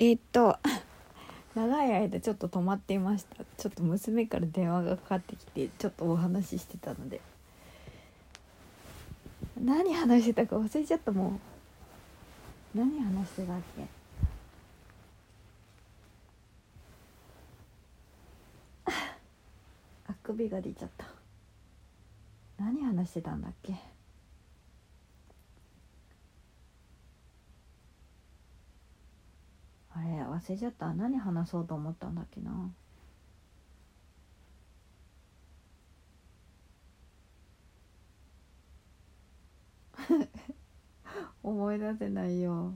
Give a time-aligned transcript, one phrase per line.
[0.00, 0.58] えーっと
[1.54, 3.44] 長い間ちょっと止まっていました。
[3.58, 7.20] ちょっと娘から電話がかかってきてちょっとお話ししてたので。
[9.62, 11.38] 何話してたか忘れちゃったも
[12.74, 13.86] う何話してたっけ？
[20.08, 21.06] あくびが出ちゃった。
[22.58, 23.74] 何話してたんだっけ
[29.92, 30.20] あれ
[30.50, 30.92] 忘れちゃった。
[30.94, 32.72] 何話そうと思ったんだっけな。
[41.44, 42.74] 思い出せないよ。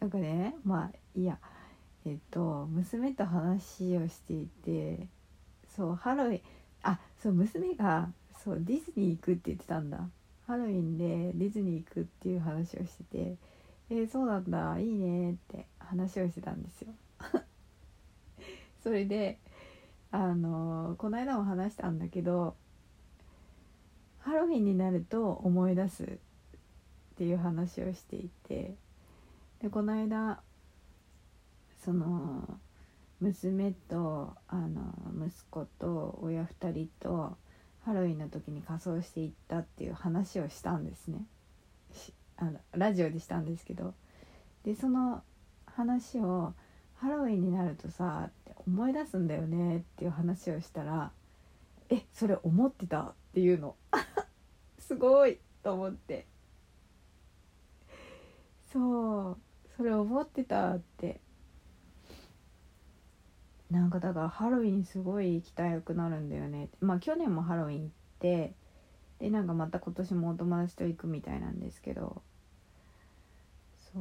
[0.00, 1.38] なんかねまあいいや
[2.06, 5.08] えっと娘と話をしていて
[5.68, 6.40] そうハロウィン
[6.82, 8.10] あそう娘が
[8.42, 10.08] そうディズニー行くって言ってたんだ。
[10.46, 13.36] ハロウィンでディズニー行くっていう話をしてて
[13.90, 14.78] えー、そうなんだ。
[14.78, 16.94] いいねって話をしてたんですよ。
[18.82, 19.38] それで
[20.12, 22.56] あのこの間も話したんだけど
[24.20, 26.06] ハロウィンになると思い出すっ
[27.16, 28.74] ていう話をしていて
[29.60, 30.42] でこの間
[31.84, 32.58] その
[33.20, 34.94] 娘とあの
[35.26, 37.36] 息子と親2人と
[37.84, 41.24] ハロウィンの時に仮装していったっていう話をしたんですね。
[42.40, 43.92] あのラジオでしたんですけど
[44.64, 45.22] でその
[45.66, 46.54] 話を
[46.94, 51.12] ハロウィンになるとさって思い出すんだよねっていう話をしたら
[51.90, 53.76] 「えそれ思ってた?」っていうの。
[54.78, 56.26] すごいと思って。
[58.72, 59.38] そう。
[59.76, 61.20] それ思ってたって。
[63.70, 66.70] なんかだからハロウィンすごい行きたくなるんだよね。
[66.80, 67.88] まあ去年もハロウィン行っ
[68.18, 68.54] て
[69.20, 72.22] でなんかまた今年もお友達と行くみたいなんですけど。
[73.92, 73.98] そ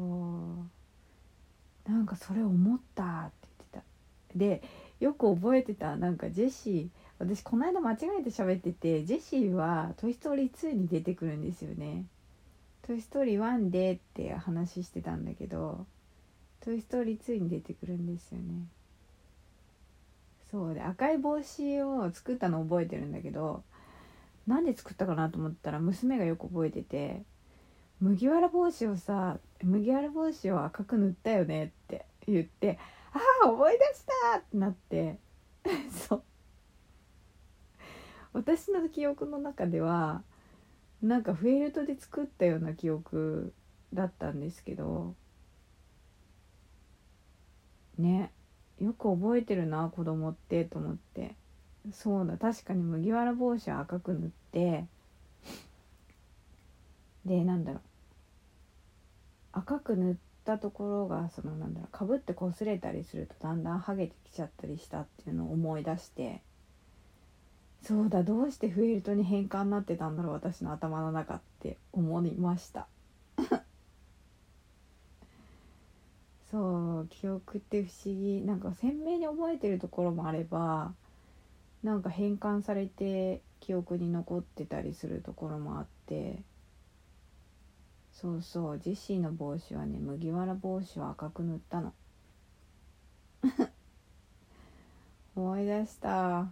[1.88, 3.88] うなんかそれ思ったって言って
[4.32, 4.62] たで
[5.00, 6.88] よく覚えてたなんかジェシー
[7.18, 12.06] 私この間間違えて喋っててジェシーは「トイ・ストーリー2」に出てくるんですよね。
[12.82, 15.86] トイ・ストーリー1でって話してたんだけど
[16.62, 18.68] 「トイ・ストーリー2」に出てくるんですよね。
[20.50, 23.64] そうで赤い帽子を作ったの覚えてるんだけど
[24.48, 27.22] なんで作ったかなと思ったら娘がよく覚えてて
[28.00, 32.80] 麦わら帽子をさ麦わら帽子を赤く塗ったよねって言って
[33.12, 35.18] ああ思い出したってなって
[35.92, 36.24] そう。
[38.32, 40.24] 私の記憶の中では
[41.02, 43.54] なんかフェルトで作ったような記憶
[43.94, 45.16] だったんですけど
[47.98, 48.32] ね
[48.80, 51.36] よく覚えてるな子供ってと思って。
[51.94, 54.86] そうだ確かに麦わら帽子は赤く塗って
[57.26, 57.89] でなんだろう。
[59.60, 60.16] 赤く塗っ
[60.46, 66.42] たところがそのなんだろうかぶって擦れたりするとだんだん剥げてきちゃったりしたっていうのを思い出して
[67.82, 72.88] そうだどうしてフェルトに変換になってたんだろう私の頭の中って思いました。
[76.52, 78.42] そう記憶って不思議。
[78.42, 80.94] なんか鮮明に覚えてるところもあれば
[81.84, 86.44] なんか変換されて記憶に残ってたりするところもあって
[88.20, 88.80] そうそう。
[88.80, 91.94] ジェシーの帽子はね麦わら帽子は赤く塗ったの。
[95.38, 96.52] 思い出した。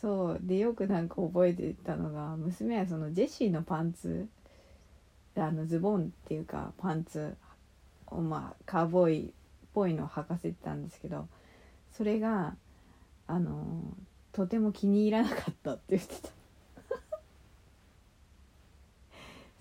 [0.00, 0.38] そう。
[0.40, 4.28] でよくなんか覚えてたのが娘はそのジェシーのパンツ
[5.34, 7.36] あのズボンっていうかパンツ
[8.06, 9.30] をまあカーボーイっ
[9.72, 11.26] ぽいのを履かせてたんですけど
[11.90, 12.54] それが
[13.26, 13.82] あの
[14.30, 16.43] とても気に入らなかったって言ってた。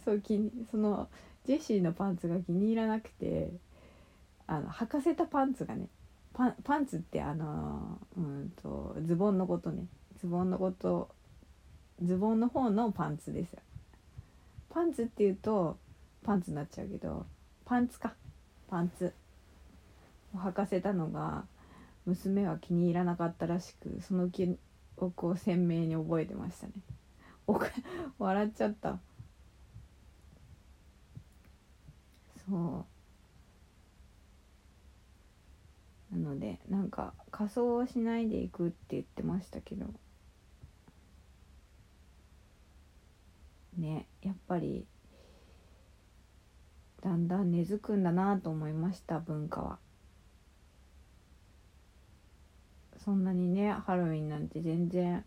[0.03, 1.07] そう気にその
[1.45, 3.51] ジェシーのパンツが気に入らなくて
[4.47, 5.87] あの履かせたパンツがね
[6.33, 9.85] パンパンツってあのうんとズボンのことね。
[10.19, 11.09] ズボンのこと
[12.01, 13.59] ズボンの方のパンツですよ。
[14.69, 15.77] パンツっていうと
[16.23, 17.25] パンツになっちゃうけど
[17.65, 18.13] パンツか。
[18.69, 19.13] パンツ。
[20.35, 21.45] を履かせたのが
[22.05, 24.57] 娘は気に入らなかったらしくその記
[24.97, 26.73] 憶を鮮明に覚えてましたね。
[28.19, 28.99] 笑っちゃった。
[32.49, 32.85] そ
[36.11, 36.17] う。
[36.17, 39.87] なのでなんか仮装をしないでいくって言ってましたけど。
[43.77, 44.85] ねやっぱり
[47.01, 49.79] だんだん根付くんだなと思いました文化は。
[53.03, 55.25] そんなにねハロウィンなんて全然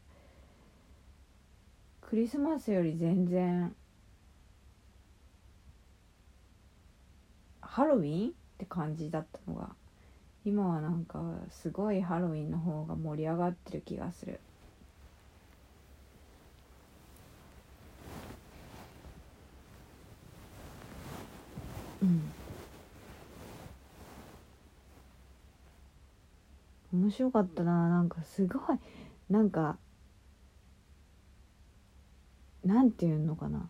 [2.00, 3.74] クリスマスより全然
[7.76, 9.68] ハロウィンって感じだったのが
[10.46, 11.20] 今はなんか
[11.50, 14.40] すごいハロウィンの方が盛り上がってる気がする。
[22.02, 22.22] うん。
[26.94, 27.90] 面白かったな。
[27.90, 28.78] なんかすごい
[29.28, 29.76] なんか
[32.64, 33.68] なんていうのかな。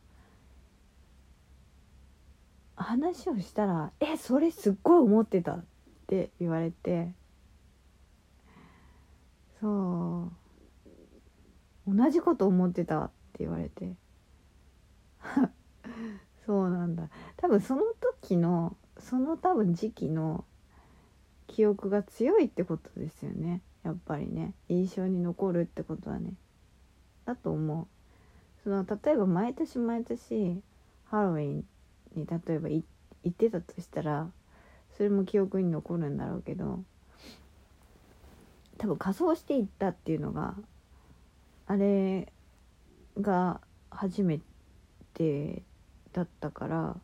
[2.77, 5.65] 話をしたら「えそれすっごい思ってた」っ
[6.07, 7.13] て言われて。
[9.61, 10.31] そ
[11.87, 11.95] う。
[11.97, 13.97] 同じこと思ってたって言われて。
[16.45, 17.09] そうなんだ。
[17.37, 17.83] 多分その
[18.23, 20.45] 時のその多分時期の
[21.47, 23.63] 記憶が強いってことですよね。
[23.83, 24.55] やっぱりね。
[24.69, 26.35] 印象に残るってことはね。
[27.25, 27.87] だと思う。
[28.63, 30.63] その例えば毎年毎年
[31.05, 31.65] ハロウィン
[32.17, 32.85] に例えば行
[33.29, 34.29] ってたとしたら
[34.97, 36.83] それも記憶に残るんだろうけど
[38.79, 40.55] 多分仮装していったっていうのが
[41.67, 42.33] あれ
[43.21, 43.61] が
[43.91, 44.41] 初め
[45.15, 45.63] て
[46.13, 46.97] だったから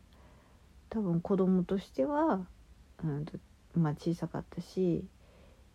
[0.90, 2.46] 多分子供としては、
[3.02, 3.24] うん
[3.74, 5.04] まあ、小さかったし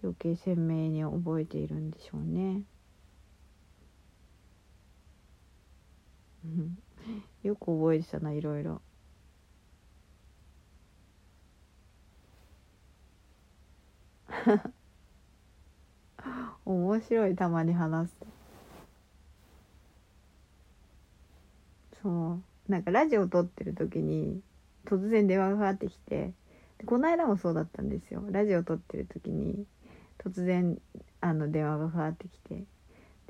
[0.03, 2.61] 余計鮮明に覚えているんでしょうね。
[7.43, 8.81] よく覚えてたないろいろ。
[16.65, 18.27] 面白いたまに話すと。
[22.03, 22.71] そう。
[22.71, 24.41] なんかラジオ撮ってる時に
[24.85, 26.33] 突然電話がかかってきて
[26.85, 28.23] この間もそうだったんですよ。
[28.29, 29.65] ラジオ撮ってる時に
[30.17, 30.79] 突然
[31.21, 32.63] あの電話がかかってきて。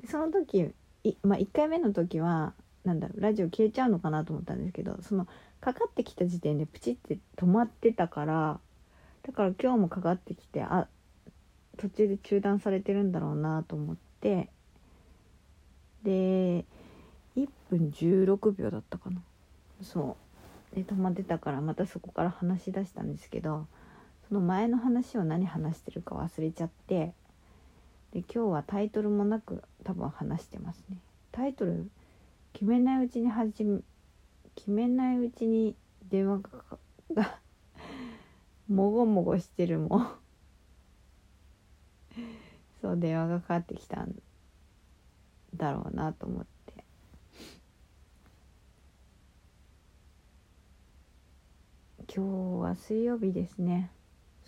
[0.00, 0.72] でその時
[1.04, 2.54] い、まあ、1回目の時は
[2.84, 5.26] なんだろうラジオ消えちゃうのかなと思ったんですけどその
[5.60, 8.60] かかってきた時点でプチって止まってたから
[9.26, 10.88] だから今日もかかってきてあ
[11.78, 14.50] 途中で中断されてるんだろうなと思って。
[16.02, 16.64] で
[17.36, 19.22] 1分16秒だったかな。
[19.82, 20.16] そ
[20.72, 20.76] う。
[20.76, 23.66] で止まってたからまたそこから話し出したんですけど
[24.28, 27.14] その前の話を何話してるか忘れちゃって
[28.12, 30.98] で今日はタイトルもなく多分話してますね。
[31.32, 31.90] タイトル
[32.52, 33.80] 決めないうちに始め
[34.56, 35.76] 決めないうちに
[36.10, 36.40] 電話
[37.14, 37.38] が
[38.68, 40.08] もごもごしてるもん。
[42.88, 44.14] そう電話がかかってきたん
[45.54, 46.72] だろうなと思って。
[52.10, 53.90] 今日は水曜日ですね。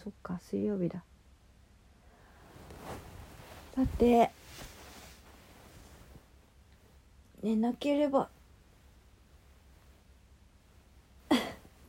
[0.02, 1.04] そっか水曜日だ。
[3.76, 4.31] さて
[7.43, 8.31] 寝なければ。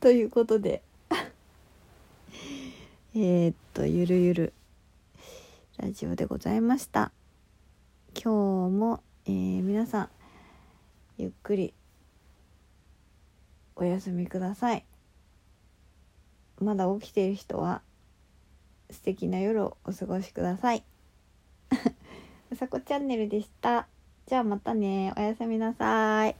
[0.00, 0.82] ということで。
[3.16, 4.52] えっとゆるゆる。
[5.82, 7.10] ラジオでございました。
[8.14, 10.08] 今日も、えー、皆さん
[11.18, 11.74] ゆっくり
[13.74, 14.84] お休みください。
[16.60, 17.82] まだ起きている人は
[18.92, 20.84] 素敵な夜をお過ごしください。
[22.52, 23.88] うさこチャンネルでした。
[24.28, 25.12] じゃあまたね。
[25.16, 26.36] おやすみなさい。